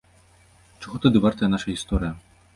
[0.81, 2.11] Чаго тады вартая наша гісторыя?